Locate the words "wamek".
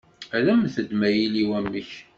1.49-1.91